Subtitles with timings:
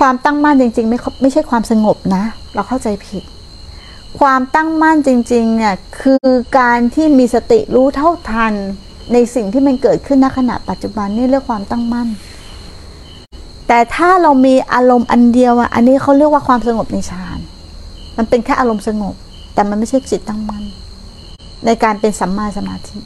[0.00, 3.22] ความตั้งมั่นจริง ๆ ไม่ไม่ใช่ความสงบนะ เราเข้าใจผิด
[4.18, 6.26] ความตั้งมั่นจริง ๆ เนี่ย คือ
[6.58, 8.54] การที่มีสติรู้เท่าทัน
[9.12, 12.08] ในสิ่งที่มันเกิดขึ้นณขณะปัจจุบันนี่เรียกความตั้งมั่น
[13.68, 17.38] แต่ถ้าเรามีอารมณ์อันเดียวอะอันนี้เขาเรียกว่าความสงบในฌาน
[18.16, 19.14] มันเป็นแค่อารมณ์สงบ
[19.54, 20.64] แต่มันไม่ใช่จิตตั้งมั่น
[21.64, 22.98] ในการเป็นสัมมาสมาธิ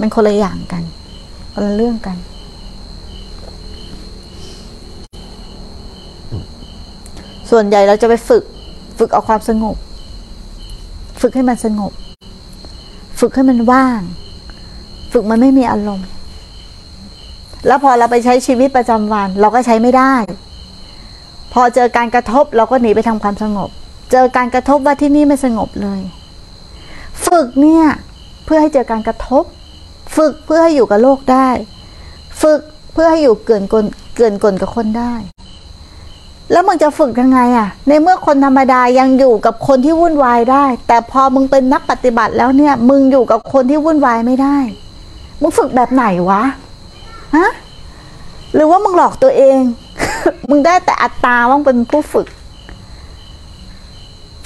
[0.00, 0.82] มันคนละอย่างกัน
[1.52, 2.16] คนละเรื่องกัน
[7.54, 8.44] ส่วนใหญ่เราจะไปฝึก
[8.98, 9.76] ฝึกเอาความสงบ
[11.20, 11.92] ฝึกให้มันสงบ
[13.20, 14.00] ฝึกให้มันว่าง
[15.12, 16.08] ฝึกมันไม่มีอารมณ์
[17.66, 20.14] แล้วพอเราไปใช้ชีวิตประจำวัน เราก็ใช้ไม่ได้
[21.52, 23.68] พอเจอการกระทบเราก็หนีไปทำความสงบ
[24.12, 26.00] เจอการกระทบว่าที่นี่ไม่สงบเลย
[27.26, 27.86] ฝึกเนี่ย
[28.44, 29.44] เพื่อให้เจอการกระทบ
[30.16, 31.48] ฝึกเพื่อให้อยู่กับโลกได้
[32.42, 32.60] ฝึก
[32.92, 33.84] เพื่อให้อยู่เกินกล
[34.16, 35.14] เกินกลกับคนได้
[36.52, 44.56] แล้วมึงจะฝึกยังไงอะในเมื่อคนธรรมดายังอยู่กับคนที่วุ่นวายได้ แต่พอมึงเป็นนักปฏิบัติแล้วเนี่ย มึงอยู่กับคนที่วุ่นวายไม่ได้
[45.40, 46.42] มึงฝึกแบบไหนวะ
[47.36, 47.50] ฮะ
[48.54, 49.60] หรือว่ามึงหลอกตัวเอง
[50.50, 52.26] มึงได้แต่อัตตาว่ามึงเป็นผู้ฝึก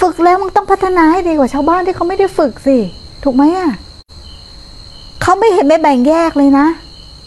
[0.00, 2.76] ฝึกแล้วมึงต้องพัฒนาให้ดีกว่าชาวบ้านที่เขาไม่ได้ฝึกสิ
[3.24, 3.70] ถูกไหมอะ
[5.22, 6.66] เขาไม่เห็นไม่แบ่งแยกเลยนะ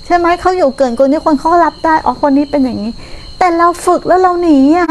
[0.05, 2.91] ใช่ไหมเขาอยู่เกินคนที่คนเขารับได้อ๋อคนนี้เป็นอย่างนี้
[3.39, 4.89] แต่เราฝึกแล้วเราหนีอะ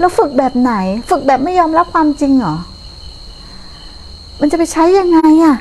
[0.00, 0.72] เราฝึกแบบไหน
[1.10, 2.56] ฝึกแบบไม่ยอมรับความจริงเหรอ
[4.40, 5.56] มันจะไปใช้ยังไงอะ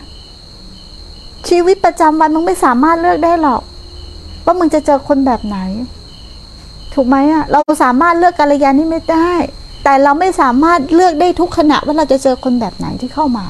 [1.50, 3.62] ชีวิตประจำวันมึงไม่สามารถเลือกได้หรอก
[4.46, 5.58] ว่ามึงจะเจอคนแบบไหน
[6.94, 9.32] ถูกไหมอะ เราสามารถเลือกกัลยาณมิตรได้
[9.84, 13.46] แต่เราไม่สามารถเลือกได้ทุกขณะว่าเราจะเจอคนแบบไหนที่เข้ามา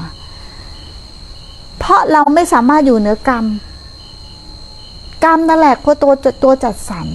[1.78, 3.44] เพราะเราไม่สามารถอยู่เหนือกรรม
[5.24, 7.06] กรรมนั่นแหละคือตัวตัวจัดสรร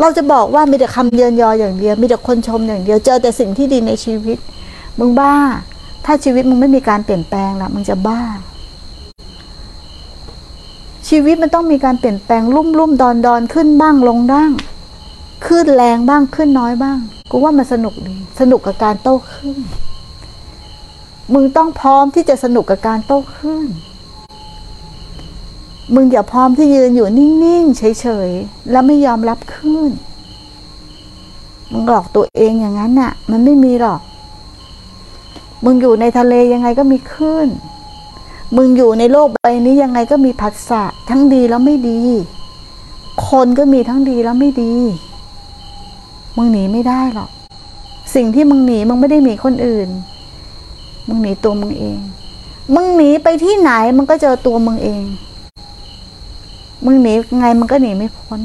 [0.00, 4.38] เราจะบอกว่ามีแต่คำเยินยออย่างเดียว มีแต่คนชมอย่างเดียว เจอแต่สิ่งที่ดีในชีวิต
[4.98, 5.34] มึงบ้า
[6.04, 8.20] ถ้าชีวิตมึงไม่มีการเปลี่ยนแปลงล่ะมึงจะบ้า
[11.08, 14.50] ชีวิตมันต้องมีการเปลี่ยนแปลงรุ่มรุ่มดอนดอนขึ้นบ้างลงบ้าง
[15.46, 16.98] ขึ้นแรงบ้างขึ้นน้อยบ้าง
[17.30, 19.58] กูว่ามันสนุกดี สนุกกับการโต้ขึ้น
[21.34, 23.66] มึงต้องพร้อมที่จะสนุกกับการโต้ขึ้น
[25.94, 29.90] มึงอย่าพร้อมที่ยืนอยู่นิ่ง ๆ เฉย ๆ แล้วไม่ยอมรับขึ้น
[31.70, 34.00] มึงหลอกตัวเองอย่างนั้นน่ะ มันไม่มีหรอก
[35.64, 37.48] มึงอยู่ในทะเลยังไงก็มีขึ้น
[38.56, 42.00] มึงอยู่ในโลกใบนี้ยังไงก็มีผัสสะทั้งดีแล้วไม่ดี
[43.28, 44.74] คนก็มีทั้งดีแล้วไม่ดี
[46.36, 47.30] มึงหนีไม่ได้หรอก
[48.14, 49.88] สิ่งที่มึงหนีมึงไม่ได้หนีคนอื่น
[51.08, 51.98] มึงหนีตัวมึงเอง
[52.74, 55.04] มึงหนีไปที่ไหนมึงก็เจอตัวมึงเอง
[56.84, 58.40] มึงหนีไงมึงก็หนีไม่พ้น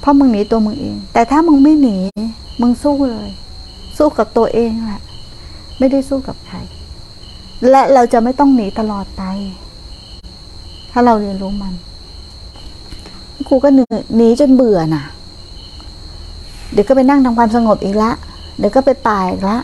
[0.00, 1.96] เพราะมึงหนีตัวมึงเอง แต่ถ้ามึงไม่หนี
[2.60, 3.30] มึงสู้เลย
[3.96, 5.02] สู้กับตัวเองแหละ
[5.78, 6.56] ไม่ได้สู้กับใคร
[7.70, 9.22] และเราจะไม่ต้องหนีตลอดไป
[10.90, 11.74] ถ้าเราเรียนรู้มัน
[13.48, 13.84] ครูก็หนี
[14.16, 15.04] หนีจนเบื่อน่ะ
[16.72, 18.10] เดี๋ยวก็ไปนั่งทำความสงบอีกละ
[18.58, 19.58] เดี๋ยวก็ไปป่าอีกละ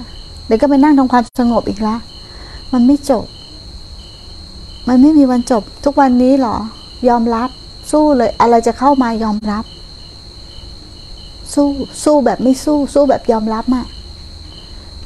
[0.47, 1.97] เดี๋ยวก็ไปนั่งทำความสงบอีกละ
[2.72, 3.25] มันไม่จบ
[4.92, 6.56] มันไม่มีวันจบ ทุกวันนี้หรอ
[7.08, 7.48] ยอมรับ
[7.92, 9.64] สู้เลย อะไรจะเข้ามายอมรับ
[11.54, 11.66] สู้
[12.04, 13.86] สู้แบบไม่สู้ สู้แบบยอมรับอะ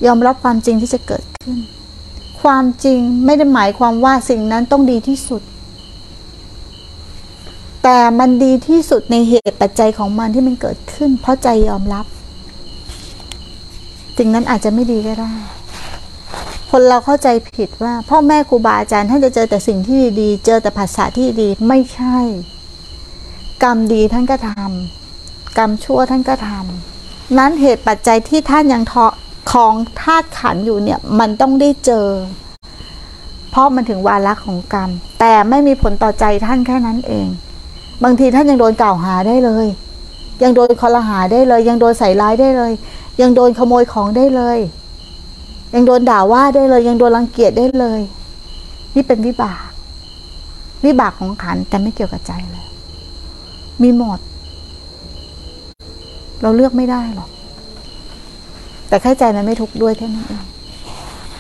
[0.06, 1.58] ยอมรับความจริงที่จะเกิดขึ้น
[2.42, 5.42] ความจริงไม่ได้หมายความว่าสิ่งนั้นต้องดีที่สุด
[7.82, 12.06] แต่มันดีที่สุดในเหตุปัจจัยของมันที่มันเกิดขึ้น เพราะใจยอมรับ
[14.18, 15.32] สิ่งนั้นอาจจะไม่ดีก็ได้
[16.76, 22.18] คนเราเข้าใจผิดว่า พ่อแม่ครูบาอาจารย์ท่านจะเจอแต่สิ่งที่ดีเจอแต่ภาษาที่ดีไม่ใช่
[23.62, 29.06] กรรมดีท่านก็ทำกรรมชั่วท่านก็ทำนั้นเหตุปัจจัยที่ท่านยังทอ
[29.52, 32.08] ของธาตุขันอยู่เนี่ยมันต้องได้เจอ
[33.50, 34.90] เพราะมันถึงวาระของกรรม
[35.20, 37.26] แต่ไม่มีผลต่อใจท่านแค่นั้นเอง
[38.04, 39.66] บางทีท่านยังโดนกล่าวหาได้เลย
[40.42, 42.72] ยังโดนคอรหาได้เลย ยังโดนใส่ร้ายได้เลย
[43.20, 44.60] ยังโดนขโมยของได้เลย
[45.75, 48.00] ยังโดนด่าว่าได้เลย ยังโดนรังเกียจได้เลย
[48.94, 49.71] นี่เป็นวิบาก
[50.85, 52.67] วิบากของขันแต่ไม่เกี่ยวกับใจเลย
[53.82, 54.19] มีหมด
[56.43, 57.31] เราเลือกไม่ได้หรอก
[58.88, 60.44] แต่แค่ใจมันไม่ทุกข์ด้วยแค่นั้นเอง